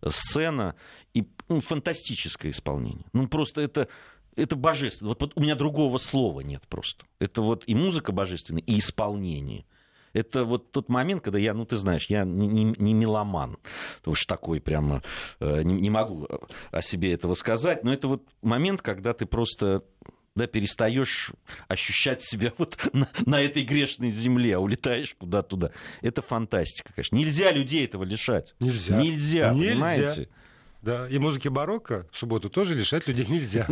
[0.07, 0.76] сцена
[1.14, 3.05] и ну, фантастическое исполнение.
[3.14, 3.88] Ну, просто это
[4.36, 5.10] это божественно.
[5.10, 7.05] Вот, вот у меня другого слова нет просто.
[7.20, 9.66] Это вот и музыка божественная, и исполнение.
[10.14, 13.57] Это вот тот момент, когда я, ну ты знаешь, я не, не меломан,
[14.05, 15.01] уж такой прямо,
[15.39, 16.28] э, не, не могу
[16.72, 19.84] о себе этого сказать, но это вот момент, когда ты просто
[20.36, 21.32] да, перестаешь
[21.68, 25.72] ощущать себя вот на, на этой грешной земле, а улетаешь куда-то туда.
[26.01, 27.16] Это фантастика, конечно.
[27.16, 28.55] Нельзя людей этого лишать.
[28.60, 28.97] Нельзя.
[28.97, 29.72] Нельзя, Нельзя.
[29.72, 30.30] понимаете?
[30.82, 33.68] Да, и музыки барокко в субботу тоже лишать людей нельзя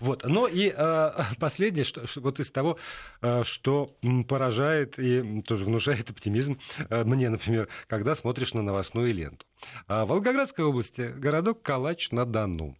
[0.00, 0.24] Вот.
[0.24, 2.78] Но и э, последнее, что, вот из того,
[3.22, 3.96] э, что
[4.28, 9.46] поражает и тоже внушает оптимизм э, мне, например, когда смотришь на новостную ленту.
[9.88, 12.76] Э, в Волгоградской области городок Калач-на-Дону.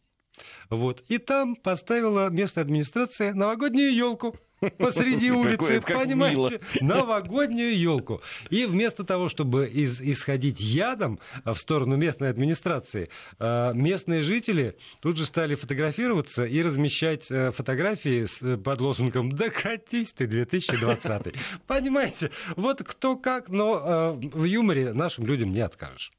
[0.71, 1.05] Вот.
[1.09, 4.35] И там поставила местная администрация новогоднюю елку
[4.79, 8.23] посреди улицы, понимаете, новогоднюю елку.
[8.51, 15.19] И вместо того, чтобы из, исходить ядом в сторону местной администрации, э, местные жители тут
[15.19, 21.37] же стали фотографироваться и размещать э, фотографии э, под лозунгом «Да катись ты, 2020».
[21.67, 26.13] Понимаете, вот кто как, но в юморе нашим людям не откажешь.